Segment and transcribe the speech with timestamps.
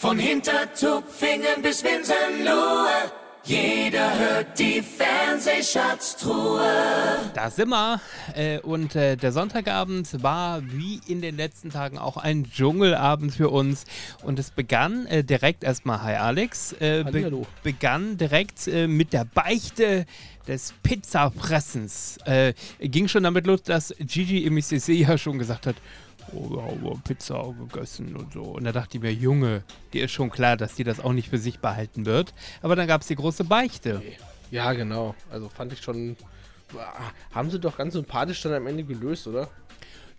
[0.00, 3.12] Von Hintertupfingen bis Winsenlohe,
[3.44, 6.62] jeder hört die Fernsehschatztruhe.
[7.34, 8.00] Da sind wir.
[8.34, 13.50] Äh, und äh, der Sonntagabend war wie in den letzten Tagen auch ein Dschungelabend für
[13.50, 13.84] uns.
[14.22, 20.06] Und es begann äh, direkt erstmal, hi Alex, be begann direkt mit der Beichte
[20.48, 22.16] des Pizzafressens.
[22.80, 25.76] Ging schon damit los, dass Gigi MCC ja schon gesagt hat,
[27.04, 28.42] Pizza gegessen und so.
[28.42, 29.62] Und da dachte ich mir, Junge,
[29.92, 32.34] dir ist schon klar, dass die das auch nicht für sich behalten wird.
[32.62, 34.02] Aber dann gab es die große Beichte.
[34.50, 35.14] Ja, genau.
[35.30, 36.16] Also fand ich schon.
[37.34, 39.48] Haben sie doch ganz sympathisch dann am Ende gelöst, oder?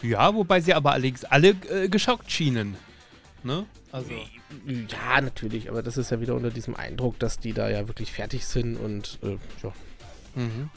[0.01, 2.75] Ja, wobei sie aber allerdings alle äh, geschockt schienen.
[3.43, 3.65] Ne?
[3.91, 4.11] Also.
[4.65, 8.11] Ja, natürlich, aber das ist ja wieder unter diesem Eindruck, dass die da ja wirklich
[8.11, 9.73] fertig sind und äh, ja.
[10.35, 10.69] Mhm.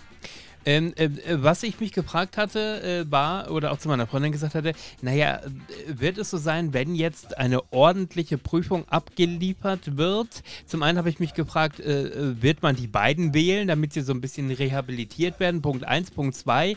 [0.67, 4.55] Ähm, äh, was ich mich gefragt hatte, äh, war, oder auch zu meiner Freundin gesagt
[4.55, 5.41] hatte, naja,
[5.87, 10.43] wird es so sein, wenn jetzt eine ordentliche Prüfung abgeliefert wird?
[10.67, 14.13] Zum einen habe ich mich gefragt, äh, wird man die beiden wählen, damit sie so
[14.13, 15.63] ein bisschen rehabilitiert werden?
[15.63, 16.77] Punkt 1, Punkt 2.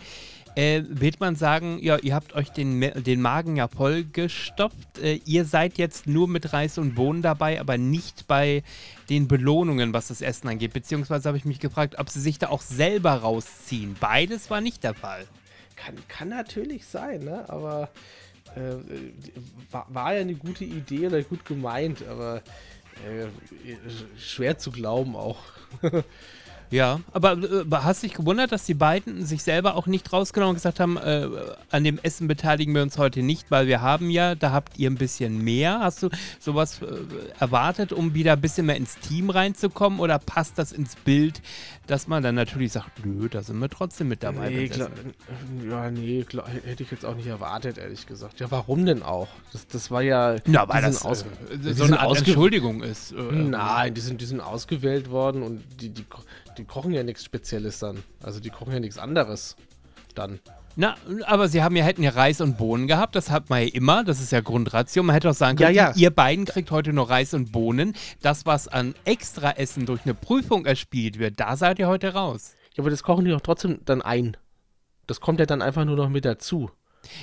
[0.57, 4.97] Äh, wird man sagen, ja, ihr habt euch den, den Magen ja vollgestopft.
[4.97, 8.63] Äh, ihr seid jetzt nur mit Reis und Bohnen dabei, aber nicht bei
[9.07, 10.73] den Belohnungen, was das Essen angeht.
[10.73, 13.95] Beziehungsweise habe ich mich gefragt, ob sie sich da auch selber rausziehen.
[13.99, 15.27] Beides war nicht der Fall.
[15.75, 17.47] Kann, kann natürlich sein, ne?
[17.49, 17.91] Aber
[18.55, 18.77] äh,
[19.69, 22.37] war, war ja eine gute Idee oder gut gemeint, aber
[23.05, 23.27] äh,
[24.17, 25.37] schwer zu glauben auch.
[26.69, 30.55] Ja, aber äh, hast dich gewundert, dass die beiden sich selber auch nicht rausgenommen und
[30.55, 31.27] gesagt haben, äh,
[31.71, 34.89] an dem Essen beteiligen wir uns heute nicht, weil wir haben ja, da habt ihr
[34.89, 35.79] ein bisschen mehr.
[35.79, 36.85] Hast du sowas äh,
[37.39, 41.41] erwartet, um wieder ein bisschen mehr ins Team reinzukommen oder passt das ins Bild,
[41.87, 44.49] dass man dann natürlich sagt, nö, da sind wir trotzdem mit dabei.
[44.49, 44.89] Nee, klar,
[45.69, 48.39] ja, nee, klar, hätte ich jetzt auch nicht erwartet, ehrlich gesagt.
[48.39, 49.27] Ja, warum denn auch?
[49.53, 50.35] Das, das war ja.
[50.47, 53.11] Ja, weil das sind aus- äh, so eine Art Entschuldigung ist.
[53.13, 56.05] Äh, Nein, die sind, die sind ausgewählt worden und die, die,
[56.57, 58.03] die kochen ja nichts Spezielles dann.
[58.21, 59.55] Also die kochen ja nichts anderes
[60.15, 60.39] dann.
[60.79, 60.95] Na,
[61.25, 64.03] aber sie haben ja, hätten ja Reis und Bohnen gehabt, das hat man ja immer,
[64.03, 65.07] das ist ja Grundration.
[65.07, 65.91] Man hätte auch sagen Ja, können, ja.
[65.95, 67.95] ihr beiden kriegt heute nur Reis und Bohnen.
[68.21, 72.53] Das, was an Extraessen durch eine Prüfung erspielt wird, da seid ihr heute raus.
[72.75, 74.37] Ja, aber das kochen die doch trotzdem dann ein.
[75.07, 76.69] Das kommt ja dann einfach nur noch mit dazu.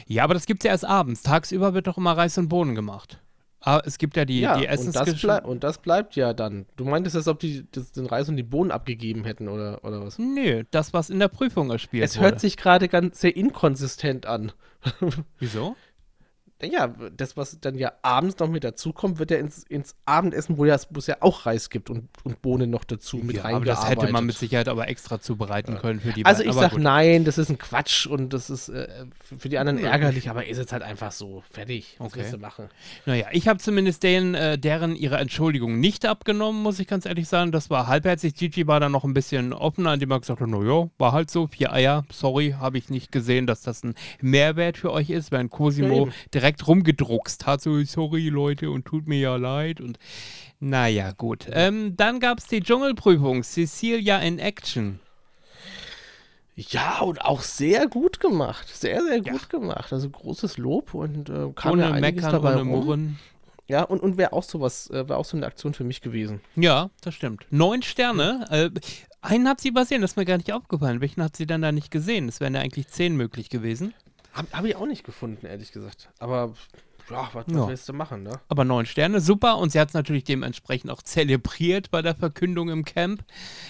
[0.09, 1.23] Ja, aber das gibt's ja erst abends.
[1.23, 3.21] Tagsüber wird doch immer Reis und Bohnen gemacht.
[3.67, 6.67] Aber es gibt ja die, ja, die und das, und das bleibt ja dann.
[6.77, 10.05] Du meintest, als ob die das, den Reis und die Bohnen abgegeben hätten oder, oder
[10.05, 10.19] was?
[10.19, 12.27] Nö, das, was in der Prüfung erspielt Es wurde.
[12.27, 14.53] hört sich gerade ganz sehr inkonsistent an.
[15.39, 15.77] Wieso?
[16.73, 20.65] Ja, das, was dann ja abends noch mit dazukommt, wird ja ins, ins Abendessen, wo
[20.65, 23.65] ja, wo es ja auch Reis gibt und, und Bohnen noch dazu mit ja, aber
[23.65, 26.51] das hätte man mit Sicherheit aber extra zubereiten können für die Also beiden.
[26.51, 26.83] ich Aber sag gut.
[26.83, 28.89] nein, das ist ein Quatsch und das ist äh,
[29.39, 31.43] für die anderen ärgerlich, aber ist jetzt halt einfach so.
[31.51, 31.97] Fertig.
[31.99, 32.21] Was Okay.
[32.21, 32.69] willst du machen?
[33.07, 37.29] Naja, ich habe zumindest denen, äh, deren ihre Entschuldigung nicht abgenommen, muss ich ganz ehrlich
[37.29, 37.53] sagen.
[37.53, 38.35] Das war halbherzig.
[38.35, 41.47] Gigi war da noch ein bisschen offener, indem er gesagt hat, naja, war halt so,
[41.47, 45.51] vier Eier, sorry, habe ich nicht gesehen, dass das ein Mehrwert für euch ist, während
[45.53, 46.13] Ja, Cosimo eben.
[46.33, 49.99] direkt rumgedruckst hat, so, sorry Leute und tut mir ja leid und
[50.61, 51.47] naja, gut.
[51.51, 55.01] Ähm, dann gab es die Dschungelprüfung, Cecilia in Action.
[56.57, 58.69] Ja, und auch sehr gut gemacht.
[58.69, 59.33] Sehr, sehr Ja.
[59.33, 59.93] gut gemacht.
[59.93, 62.69] Also großes Lob und äh, kam Ohne ja einiges Meckern, dabei ohne rum.
[62.69, 63.19] Murren.
[63.67, 66.41] Ja, und, und wäre auch sowas, äh, wäre auch so eine Aktion für mich gewesen.
[66.55, 67.47] Ja, das stimmt.
[67.51, 68.47] Neun Sterne.
[68.51, 68.71] Äh,
[69.21, 71.01] einen hat sie übersehen, das ist mir gar nicht aufgefallen.
[71.01, 72.29] Welchen hat sie dann da nicht gesehen?
[72.29, 73.95] Es wären ja eigentlich zehn möglich gewesen.
[74.35, 76.11] Habe hab ich auch nicht gefunden, ehrlich gesagt.
[76.19, 76.53] Aber
[77.11, 77.69] ja, was, was Ja.
[77.69, 78.41] willst du machen, ne?
[78.49, 79.59] Aber neun Sterne, super.
[79.59, 83.23] Und sie hat es natürlich dementsprechend auch zelebriert bei der Verkündung im Camp.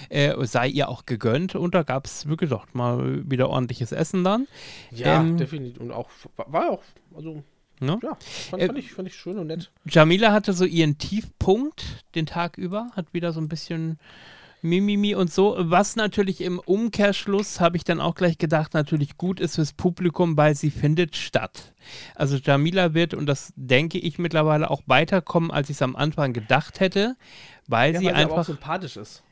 [0.09, 1.55] Äh, sei ihr auch gegönnt.
[1.55, 4.47] Und da gab es, wie gesagt, mal wieder ordentliches Essen dann.
[4.91, 5.81] Ja, Ähm, definitiv.
[5.81, 6.83] Und auch, war auch,
[7.15, 7.43] also,
[7.81, 7.99] Ne?
[8.05, 8.17] ja,
[8.51, 9.71] fand, Äh, fand, ich, fand ich schön und nett.
[9.85, 13.99] Jamila hatte so ihren Tiefpunkt den Tag über, hat wieder so ein bisschen
[14.65, 15.55] Mimimi und so.
[15.59, 20.37] Was natürlich im Umkehrschluss, habe ich dann auch gleich gedacht, natürlich gut ist fürs Publikum,
[20.37, 21.75] weil sie findet statt.
[22.15, 26.33] Also Jamila wird, und das denke ich mittlerweile, auch weiterkommen, als ich es am Anfang
[26.33, 27.17] gedacht hätte,
[27.69, 28.45] weil Ja, sie weil sie einfach.
[28.47, 29.23] sympathisch ist.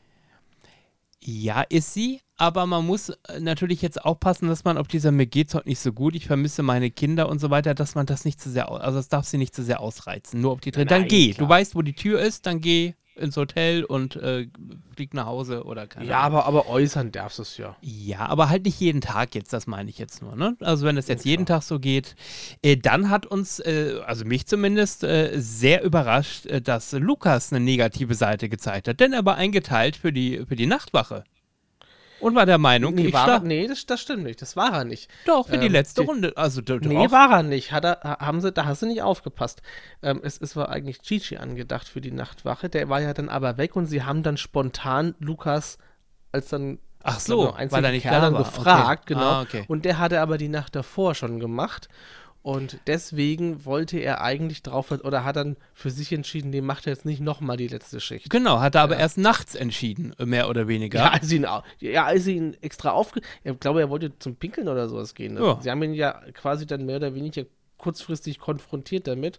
[1.25, 5.26] Ja, ist sie, aber man muss äh, natürlich jetzt aufpassen, dass man auf dieser mir
[5.26, 8.25] geht's heute nicht so gut, ich vermisse meine Kinder und so weiter, dass man das
[8.25, 10.40] nicht zu sehr, also das darf sie nicht zu sehr ausreizen.
[10.40, 10.88] Nur auf die Tränen.
[10.88, 11.32] Dann geh.
[11.32, 11.46] klar.
[11.46, 14.49] Du weißt, wo die Tür ist, dann geh ins Hotel und äh,
[14.94, 16.38] flieg nach Hause oder keine Ja, Ahnung.
[16.38, 17.76] aber, aber äußern darfst du es ja.
[17.81, 20.37] Ja, aber halt nicht jeden Tag jetzt, das meine ich jetzt nur.
[20.37, 20.56] Ne?
[20.61, 22.14] Also wenn es jetzt jeden Tag so geht,
[22.62, 27.64] äh, dann hat uns, äh, also mich zumindest, äh, sehr überrascht, äh, dass Lukas eine
[27.64, 29.00] negative Seite gezeigt hat.
[29.00, 31.25] Denn er war eingeteilt für die, für die Nachtwache.
[32.22, 34.40] Und war der Meinung, Nee, ich war nee das, das stimmt nicht.
[34.40, 35.10] Das war er nicht.
[35.26, 36.32] doch, für die Ähm, letzte die- Runde.
[36.36, 37.12] Also, d- Nee, doch.
[37.12, 37.72] war er nicht.
[37.72, 39.60] Hat er, ha- haben sie, da hast du nicht aufgepasst.
[40.02, 42.69] Ähm, es, es war eigentlich Gigi angedacht für die Nachtwache.
[42.69, 45.78] Der war ja dann aber weg und sie haben dann spontan Lukas
[46.30, 48.44] als dann Ach so, genau, weil er nicht Kerl da dann war.
[48.44, 49.14] gefragt, Okay.
[49.14, 49.26] genau.
[49.26, 49.64] Ah, okay.
[49.66, 51.88] Und der hatte aber die Nacht davor schon gemacht.
[52.43, 56.93] Und deswegen wollte er eigentlich drauf, oder hat dann für sich entschieden, nee, macht er
[56.93, 58.31] jetzt nicht nochmal die letzte Schicht.
[58.31, 60.99] Genau, hat er aber erst nachts entschieden, mehr oder weniger.
[60.99, 61.47] Ja, als sie ihn,
[61.79, 63.21] ja, als ihn extra aufge...
[63.44, 65.37] Ich glaube, er wollte zum Pinkeln oder sowas gehen.
[65.37, 65.61] Ja.
[65.62, 67.44] Sie haben ihn ja quasi dann mehr oder weniger
[67.79, 69.39] kurzfristig konfrontiert damit.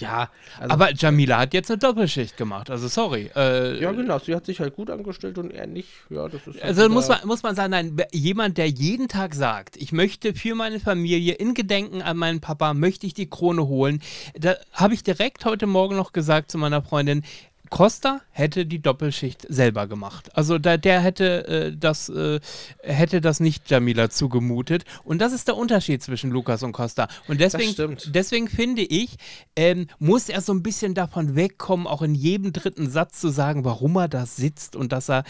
[0.00, 3.30] Ja, also, aber Jamila hat jetzt eine Doppelschicht gemacht, also sorry.
[3.34, 5.88] Äh, ja, genau, sie hat sich halt gut angestellt und er nicht.
[6.10, 9.34] Ja, das ist halt Also muss man, muss man sagen, nein, jemand, der jeden Tag
[9.34, 13.66] sagt, ich möchte für meine Familie in Gedenken an meinen Papa, möchte ich die Krone
[13.66, 14.00] holen.
[14.38, 17.22] Da habe ich direkt heute Morgen noch gesagt zu meiner Freundin,
[17.70, 20.34] Costa hätte die Doppelschicht selber gemacht.
[20.36, 22.40] Also da, der hätte, äh, das, äh,
[22.82, 24.84] hätte das nicht Jamila zugemutet.
[25.04, 27.08] Und das ist der Unterschied zwischen Lukas und Costa.
[27.26, 29.16] Und deswegen, deswegen finde ich,
[29.56, 33.64] ähm, muss er so ein bisschen davon wegkommen, auch in jedem dritten Satz zu sagen,
[33.64, 35.24] warum er da sitzt und dass er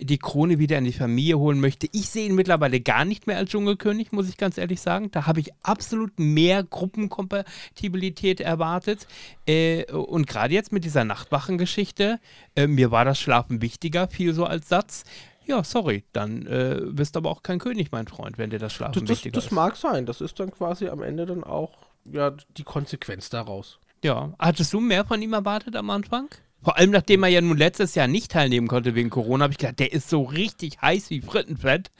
[0.00, 1.88] die Krone wieder in die Familie holen möchte.
[1.92, 5.10] Ich sehe ihn mittlerweile gar nicht mehr als Dschungelkönig, muss ich ganz ehrlich sagen.
[5.10, 9.06] Da habe ich absolut mehr Gruppenkompatibilität erwartet.
[9.46, 14.44] Äh, und gerade jetzt mit dieser Nachtwachengeschichte, äh, mir war das Schlafen wichtiger, viel so
[14.44, 15.04] als Satz.
[15.44, 18.72] Ja, sorry, dann äh, bist du aber auch kein König, mein Freund, wenn dir das
[18.72, 19.50] Schlafen Das, das, wichtiger das ist.
[19.52, 20.06] mag sein.
[20.06, 21.72] Das ist dann quasi am Ende dann auch
[22.04, 23.78] ja, die Konsequenz daraus.
[24.04, 26.28] Ja, hattest du mehr von ihm erwartet am Anfang?
[26.62, 29.58] Vor allem, nachdem er ja nun letztes Jahr nicht teilnehmen konnte wegen Corona, habe ich
[29.58, 31.90] gedacht, der ist so richtig heiß wie Frittenfett.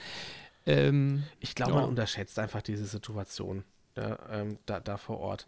[0.67, 1.81] Ähm, Ich glaube, Ja.
[1.81, 3.65] man unterschätzt einfach diese Situation
[3.97, 5.47] ja, ähm, da, da vor Ort.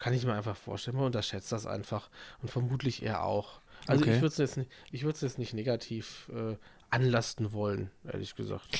[0.00, 2.10] Kann ich mir einfach vorstellen, man unterschätzt das einfach
[2.42, 3.60] und vermutlich er auch.
[3.86, 4.14] Also Okay.
[4.16, 6.56] ich würde es jetzt, nicht- ich jetzt nicht negativ äh,
[6.90, 8.78] anlasten wollen, ehrlich gesagt.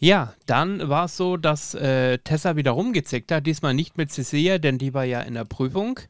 [0.00, 3.46] ja, dann war es so, dass äh, Tessa wieder rumgezickt hat.
[3.46, 6.00] Diesmal nicht mit Cecilia, denn die war ja in der Prüfung,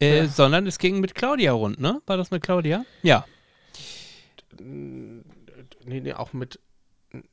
[0.00, 0.26] äh, Ja.
[0.26, 2.02] sondern es ging mit Claudia rund, ne?
[2.06, 2.84] War das mit Claudia?
[3.02, 3.24] Ja.
[4.58, 5.22] Nee,
[6.00, 6.58] nee, auch mit,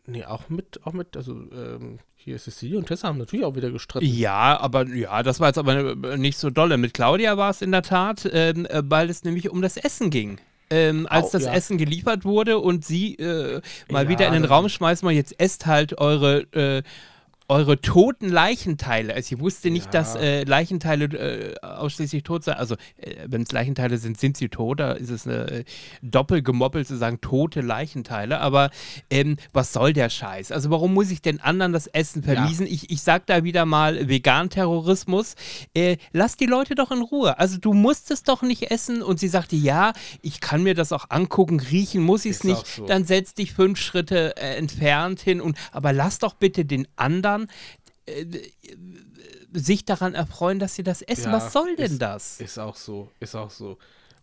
[0.06, 3.72] nee, auch mit, auch mit, also ähm, hier Cecilia und Tessa haben natürlich auch wieder
[3.72, 4.06] gestritten.
[4.06, 6.78] Ja, aber ja, das war jetzt aber äh, nicht so dolle.
[6.78, 10.10] Mit Claudia war es in der Tat, ähm, äh, weil es nämlich um das Essen
[10.10, 10.40] ging.
[10.72, 11.54] Ähm, als Au, das ja.
[11.54, 13.62] Essen geliefert wurde und sie äh,
[13.92, 16.82] mal Ja, wieder in den Raum schmeißen, mal jetzt esst halt eure, äh,
[17.48, 19.14] eure toten Leichenteile.
[19.14, 19.92] Also ich wusste nicht, Ja.
[19.92, 22.56] dass äh, Leichenteile äh, ausschließlich tot sind.
[22.58, 24.80] Also äh, wenn es Leichenteile sind, sind sie tot.
[24.80, 25.64] Da ist es eine äh,
[26.02, 28.40] doppelt gemoppelt zu sagen, tote Leichenteile.
[28.40, 28.72] Aber
[29.12, 30.52] ähm, was soll der Scheiß?
[30.52, 32.66] Also warum muss ich den anderen das Essen vermiesen?
[32.66, 35.36] Ich, ich sag da wieder mal Vegan-Terrorismus.
[35.76, 37.38] Äh, lass die Leute doch in Ruhe.
[37.38, 39.04] Also du musst es doch nicht essen.
[39.04, 42.66] Und sie sagte, ja, ich kann mir das auch angucken, riechen muss ich es nicht.
[42.66, 42.86] so.
[42.86, 45.42] Dann setz dich fünf Schritte äh, entfernt hin.
[45.42, 47.35] Und, aber lass doch bitte den anderen
[48.06, 48.26] äh,
[49.54, 51.32] sich daran erfreuen, dass sie das essen.
[51.32, 52.40] Ja, Was soll denn ist- das?
[52.40, 53.78] Ist auch so, ist auch so.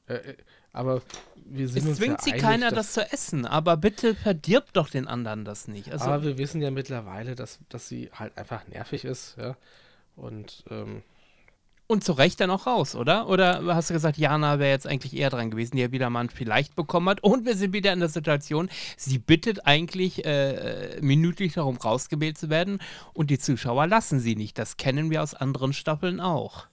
[0.06, 0.36] Äh, äh,
[0.72, 1.02] aber
[1.44, 4.72] wir sind Es uns zwingt ja sie einig, keiner, das zu essen, aber bitte verdirb
[4.72, 5.90] doch den anderen das nicht.
[5.92, 9.56] Also, aber wir wissen ja mittlerweile, dass, dass sie halt einfach nervig ist, ja.
[10.16, 11.02] Und ähm,
[11.92, 13.28] und zu Recht dann auch raus, oder?
[13.28, 16.20] Oder hast du gesagt, Jana wäre jetzt eigentlich eher dran gewesen, die ja wieder mal
[16.20, 17.22] ein vielleicht bekommen hat?
[17.22, 22.50] Und wir sind wieder in der Situation, sie bittet eigentlich äh, minütlich darum, rausgewählt zu
[22.50, 22.80] werden
[23.12, 24.58] und die Zuschauer lassen sie nicht.
[24.58, 26.66] Das kennen wir aus anderen Staffeln auch.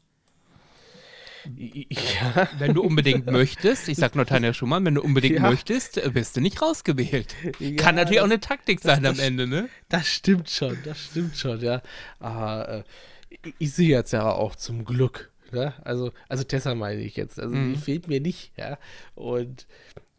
[1.56, 5.42] ja, Wenn du unbedingt möchtest, ich sag nur Tanja Schumann, wenn du unbedingt Ja.
[5.42, 7.34] möchtest, wirst du nicht rausgewählt.
[7.60, 9.70] Ja, Kann natürlich das- auch eine Taktik sein am Ende, ne?
[9.88, 11.82] das stimmt schon, das stimmt schon, ja.
[12.20, 12.84] Aber äh,
[13.30, 15.74] ich, ich sehe jetzt ja auch zum Glück, ne?
[15.84, 17.40] Also, also Tessa meine ich jetzt.
[17.40, 17.74] Also Mhm.
[17.74, 18.78] die fehlt mir nicht, ja.
[19.16, 19.68] Und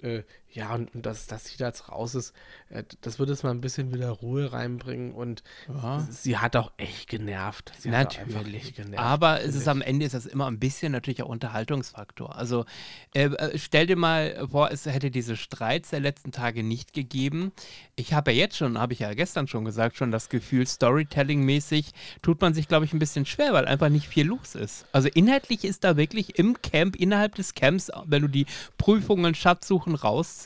[0.02, 2.33] äh, ja, und, und dass, dass sie da jetzt raus ist,
[2.71, 6.07] äh, das wird jetzt mal ein bisschen wieder Ruhe reinbringen und Ja.
[6.11, 7.73] sie hat auch echt genervt.
[7.78, 8.75] Sie Natürlich.
[8.75, 8.99] genervt.
[8.99, 12.35] Aber es ist am Ende ist das immer ein bisschen natürlich auch Unterhaltungsfaktor.
[12.37, 12.64] Also
[13.14, 17.52] äh, äh, stell dir mal vor, es hätte diese Streits der letzten Tage nicht gegeben.
[17.95, 21.92] Ich habe ja jetzt schon, habe ich ja gestern schon gesagt, schon das Gefühl, Storytelling-mäßig
[22.23, 24.87] tut man sich, glaube ich, ein bisschen schwer, weil einfach nicht viel los ist.
[24.92, 28.47] Also inhaltlich ist da wirklich im Camp, innerhalb des Camps, wenn du die
[28.78, 29.95] Prüfungen, Schatzsuchen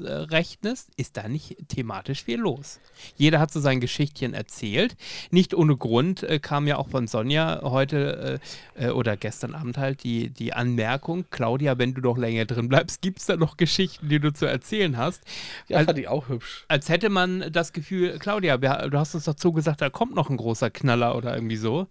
[0.01, 2.81] rausrechnest, ist da nicht thematisch viel los.
[3.17, 4.97] Jeder hat so sein Geschichtchen erzählt.
[5.31, 8.41] Nicht ohne Grund äh, kam ja auch von Sonja heute
[8.77, 12.69] äh, äh, oder gestern Abend halt die, die Anmerkung, Claudia, wenn du noch länger drin
[12.69, 15.23] bleibst, gibt es da noch Geschichten, die du zu erzählen hast.
[15.69, 16.65] Ja, Al- fand ich auch hübsch.
[16.69, 20.37] als hätte man das Gefühl, Claudia, du hast uns dazu gesagt, da kommt noch ein
[20.37, 21.87] großer Knaller oder irgendwie so.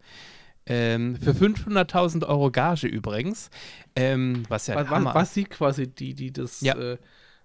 [0.65, 3.49] Ähm, für 500.000 Euro Gage übrigens.
[3.97, 6.75] Ähm, was ja War, war, war sie quasi die, die das Ja.
[6.77, 6.97] äh,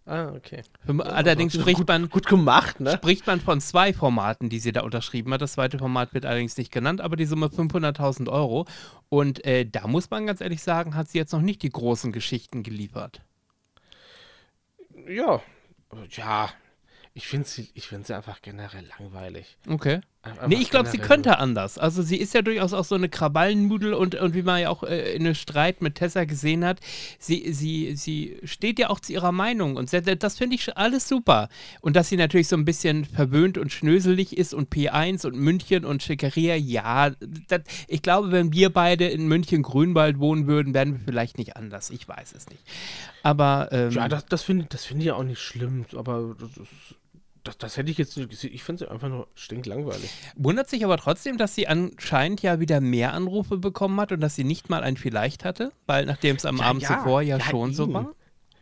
[0.09, 0.63] Ah, okay.
[0.87, 2.93] Allerdings Also, spricht gut, man, Gut gemacht, ne?
[2.93, 5.43] spricht man von zwei Formaten, die sie da unterschrieben hat.
[5.43, 8.67] Das zweite Format wird allerdings nicht genannt, aber die Summe 500.000 Euro.
[9.11, 12.11] Und äh, da muss man ganz ehrlich sagen, hat sie jetzt noch nicht die großen
[12.11, 13.21] Geschichten geliefert.
[15.07, 15.43] Ja.
[16.11, 16.49] Ja.
[17.13, 19.59] Ich finde sie, ich find sie einfach generell langweilig.
[19.69, 20.01] Okay.
[20.29, 21.79] Einfach Nee, ich glaube, sie könnte anders.
[21.79, 24.83] Also sie ist ja durchaus auch so eine Krawallenmudel und, und wie man ja auch
[24.83, 26.81] äh, in einem Streit mit Tessa gesehen hat,
[27.19, 31.09] sie, sie, sie steht ja auch zu ihrer Meinung und se- das finde ich alles
[31.09, 31.49] super.
[31.81, 35.85] Und dass sie natürlich so ein bisschen verwöhnt und schnöselig ist und P1 und München
[35.85, 37.11] und Schickeria, ja,
[37.49, 41.57] das, ich glaube, wenn wir beide in München Grünwald wohnen würden, wären wir vielleicht nicht
[41.57, 41.91] anders.
[41.91, 42.63] Ich weiß es nicht.
[43.23, 46.51] Aber ähm, Ja, das, das finde das find ich ja auch nicht schlimm, aber das,
[46.57, 46.95] ist-
[47.49, 48.53] das, das hätte ich jetzt nicht gesehen.
[48.53, 50.11] Ich finde sie einfach nur stinklangweilig.
[50.37, 54.35] Wundert sich aber trotzdem, dass sie anscheinend ja wieder mehr Anrufe bekommen hat und dass
[54.35, 57.39] sie nicht mal ein Vielleicht hatte, weil nachdem es am Ja, Abend ja, zuvor ja,
[57.39, 57.95] ja, schon so eben.
[57.95, 58.15] war.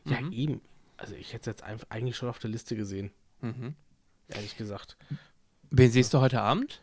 [0.04, 0.60] Ja, eben.
[0.98, 3.10] Also ich hätte es jetzt einfach eigentlich schon auf der Liste gesehen.
[3.40, 3.74] Mhm.
[4.28, 4.96] Ehrlich gesagt.
[5.70, 6.80] Wen siehst du heute Abend?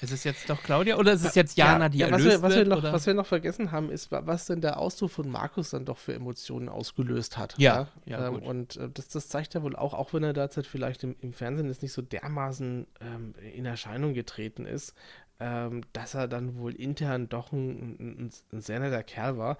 [0.00, 2.42] Ist es jetzt doch Claudia oder ist es jetzt Jana, die ja, was, erlöst wir,
[2.42, 5.28] was, wir noch, was wir noch vergessen haben, ist, wa- was denn der Ausruf von
[5.28, 7.54] Markus dann doch für Emotionen ausgelöst hat.
[7.58, 8.42] Ja, ja, ähm, gut.
[8.44, 11.32] und äh, das, das zeigt ja wohl auch, auch wenn er derzeit vielleicht im, im
[11.32, 14.94] Fernsehen jetzt nicht so dermaßen ähm, in Erscheinung getreten ist,
[15.40, 19.58] ähm, dass er dann wohl intern doch ein, ein, ein sehr netter Kerl war.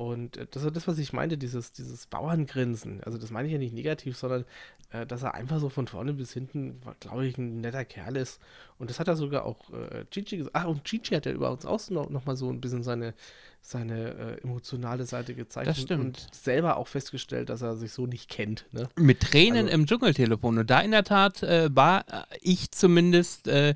[0.00, 3.02] Und äh, das ist das, was ich meinte, dieses, dieses Bauerngrinsen.
[3.04, 4.46] Also das meine ich ja nicht negativ, sondern
[4.92, 8.40] äh, dass er einfach so von vorne bis hinten, glaube ich, ein netter Kerl ist.
[8.78, 10.56] Und das hat er sogar auch äh, Gigi gesagt.
[10.56, 13.12] Ach, und Gigi hat ja überhaupt auch noch, noch mal so ein bisschen seine,
[13.60, 15.68] seine äh, emotionale Seite gezeigt.
[15.68, 16.02] Das stimmt.
[16.02, 18.64] Und selber auch festgestellt, dass er sich so nicht kennt.
[18.72, 18.88] Ne?
[18.96, 20.56] Mit Tränen Also- im Dschungeltelefon.
[20.60, 23.74] Und da in der Tat äh, war äh, ich zumindest äh,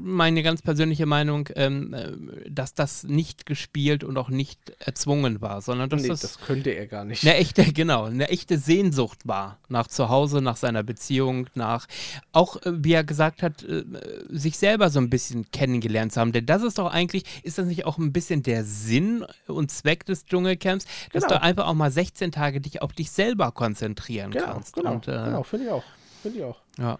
[0.00, 2.12] meine ganz persönliche Meinung, ähm, äh,
[2.50, 6.70] dass das nicht gespielt und auch nicht erzwungen war, sondern dass nee, das, das könnte
[6.70, 7.22] er gar nicht.
[7.24, 11.86] eine echte, genau, eine echte Sehnsucht war nach zu Hause, nach seiner Beziehung, nach
[12.32, 13.84] auch, äh, wie er gesagt hat, äh,
[14.28, 16.32] sich selber so ein bisschen kennengelernt zu haben.
[16.32, 20.04] Denn das ist doch eigentlich, ist das nicht auch ein bisschen der Sinn und Zweck
[20.06, 21.36] des Dschungelcamps, dass Genau.
[21.36, 24.74] du einfach auch mal 16 Tage dich auf dich selber konzentrieren genau, kannst.
[24.74, 25.84] genau, und, äh, genau finde ich auch.
[26.22, 26.60] Finde ich auch.
[26.78, 26.98] Ja.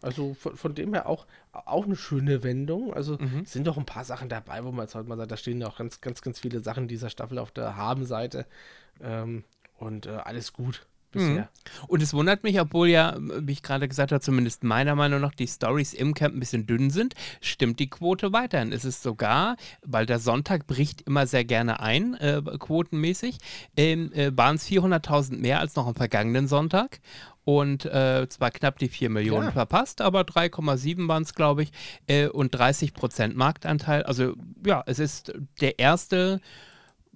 [0.00, 2.94] Also von, von dem her auch, auch eine schöne Wendung.
[2.94, 3.44] Also Mhm.
[3.44, 5.66] sind doch ein paar Sachen dabei, wo man jetzt halt mal sagt, da stehen ja
[5.68, 8.46] auch ganz, ganz, ganz viele Sachen dieser Staffel auf der Haben-Seite.
[9.00, 9.44] Ähm,
[9.78, 11.48] und äh, alles gut bisher.
[11.86, 15.34] Und es wundert mich, obwohl ja, wie ich gerade gesagt habe, zumindest meiner Meinung nach
[15.34, 18.72] die Stories im Camp ein bisschen dünn sind, stimmt die Quote weiterhin.
[18.72, 23.38] Es ist sogar, weil der Sonntag bricht immer sehr gerne ein, äh, quotenmäßig,
[23.76, 27.00] ähm, äh, waren es 400.000 mehr als noch am vergangenen Sonntag.
[27.44, 29.52] Und äh, zwar knapp die 4 Millionen Ja.
[29.52, 31.70] verpasst, aber 3,7 waren es, glaube ich,
[32.06, 34.02] äh, und 30 Prozent Marktanteil.
[34.02, 34.34] Also
[34.66, 36.40] ja, es ist der erste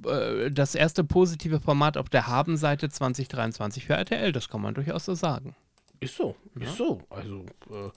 [0.06, 5.04] äh, das erste positive Format auf der Habenseite 2023 für RTL, das kann man durchaus
[5.04, 5.54] so sagen.
[6.00, 7.00] Ist so, ist so.
[7.11, 7.90] Also äh,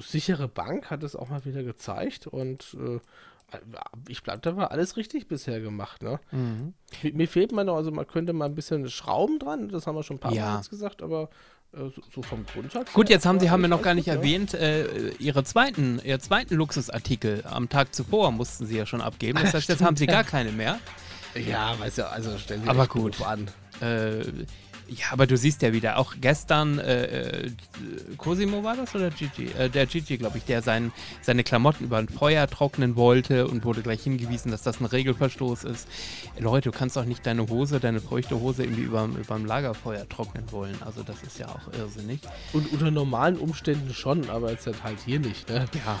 [0.00, 2.98] sichere Bank hat es auch mal wieder gezeigt und äh,
[4.08, 6.02] ich glaube, da war alles richtig bisher gemacht.
[6.02, 6.18] Ne?
[7.02, 9.94] Mir, mir fehlt man noch, also man könnte mal ein bisschen Schrauben dran, das haben
[9.96, 10.54] wir schon ein paar Ja.
[10.54, 11.28] Mal gesagt, aber
[11.76, 12.92] so, so vom Grundsatz.
[12.92, 16.20] Gut, jetzt haben Sie haben wir noch gar nicht gut, erwähnt, äh, Ihre zweiten, Ihr
[16.20, 19.38] zweiten Luxusartikel am Tag zuvor mussten Sie ja schon abgeben.
[19.40, 20.78] Das heißt, jetzt haben Sie gar keine mehr.
[21.34, 23.20] Ja, weiß ja, also stellen Sie Aber echt gut.
[23.22, 23.48] an.
[23.80, 24.22] Äh,
[24.88, 27.50] ja, aber du siehst ja wieder, auch gestern, äh, äh,
[28.18, 29.46] Cosimo war das oder Gigi?
[29.58, 33.64] Äh, der Gigi, glaube ich, der sein, seine Klamotten über ein Feuer trocknen wollte und
[33.64, 35.88] wurde gleich hingewiesen, dass das ein Regelverstoß ist.
[36.38, 40.50] Leute, du kannst doch nicht deine Hose, deine feuchte Hose irgendwie über dem Lagerfeuer trocknen
[40.52, 40.76] wollen.
[40.84, 42.20] Also das ist ja auch irrsinnig.
[42.52, 45.48] Und unter normalen Umständen schon, aber jetzt halt hier nicht.
[45.48, 45.66] Ne?
[45.84, 46.00] Ja.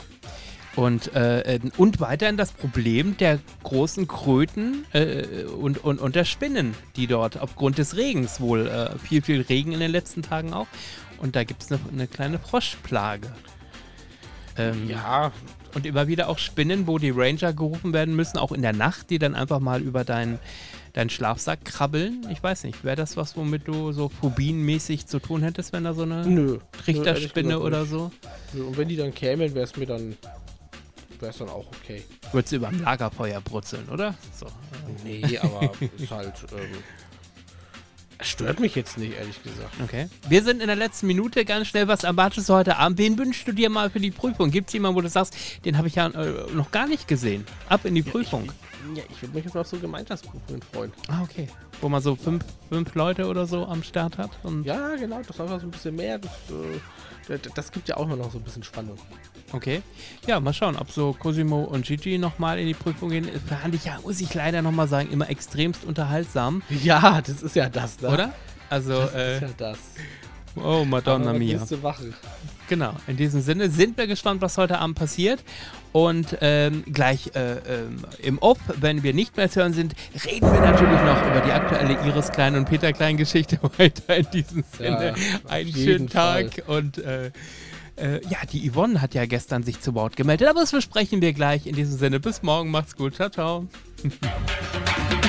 [0.76, 6.24] Und, äh, äh, und weiterhin das Problem der großen Kröten äh, und, und, und der
[6.24, 10.52] Spinnen, die dort aufgrund des Regens wohl, äh, viel, viel Regen in den letzten Tagen
[10.52, 10.66] auch.
[11.18, 13.28] Und da gibt es eine, eine kleine Froschplage.
[14.58, 15.30] Ähm, Ja,
[15.74, 19.10] Und immer wieder auch Spinnen, wo die Ranger gerufen werden müssen, auch in der Nacht,
[19.10, 20.38] die dann einfach mal über deinen
[20.92, 22.24] deinen Schlafsack krabbeln.
[22.30, 25.92] Ich weiß nicht, wäre das was, womit du so phobienmäßig zu tun hättest, wenn da
[25.92, 26.58] so eine nö.
[26.84, 28.04] Trichterspinne oder so?
[28.04, 28.54] nicht.
[28.54, 30.16] Nö, Und wenn die dann kämen, wäre es mir dann,
[31.24, 32.02] wäre es dann auch okay.
[32.32, 34.14] Würdest du über dem Lagerfeuer brutzeln, oder?
[34.38, 34.46] So.
[35.04, 36.68] Nee, aber ist halt, ähm,
[38.20, 39.74] stört mich jetzt nicht, ehrlich gesagt.
[39.82, 40.08] Okay.
[40.28, 41.44] Wir sind in der letzten Minute.
[41.44, 42.98] Ganz schnell, was erwartest du heute Abend?
[42.98, 44.50] Wen wünschst du dir mal für die Prüfung?
[44.50, 47.46] Gibt es jemanden, wo du sagst, den habe ich ja äh, noch gar nicht gesehen?
[47.68, 48.50] Ab in die Prüfung.
[48.94, 50.92] Ja, ich würde mich jetzt auf so Gemeinschaftsprüfungen freuen.
[51.08, 51.48] Ah, okay.
[51.80, 54.30] Wo man so fünf, fünf Leute oder so am Start hat.
[54.42, 56.18] Und Ja, genau, das war so ein bisschen mehr.
[56.18, 56.78] Das, äh,
[57.28, 58.96] das, das gibt ja auch noch so ein bisschen Spannung.
[59.52, 59.82] Okay.
[60.26, 63.28] Ja, mal schauen, ob so Cosimo und Gigi nochmal in die Prüfung gehen.
[63.48, 67.68] Fand ich ja, muss ich leider nochmal sagen, immer extremst unterhaltsam, Ja, das ist ja
[67.68, 68.08] das, ne?
[68.08, 68.34] oder?
[68.70, 69.78] Also, Das äh, ist ja das.
[70.56, 71.58] oh Madonna Aber mia.
[71.58, 72.14] willst du machen?
[72.68, 75.42] Genau, in diesem Sinne sind wir gespannt, was heute Abend passiert.
[75.92, 79.94] Und ähm, gleich äh, ähm, im Ob, wenn wir nicht mehr zu hören sind,
[80.24, 84.26] reden wir natürlich noch über die aktuelle Iris Klein und Peter Klein Geschichte weiter in
[84.32, 85.14] diesem Sinne.
[85.16, 87.30] Ja, Einen schönen Tag und äh,
[87.96, 91.32] äh, ja, die Yvonne hat ja gestern sich zu Wort gemeldet, aber das besprechen wir
[91.32, 92.18] gleich in diesem Sinne.
[92.18, 93.68] Bis morgen, macht's gut, ciao, ciao.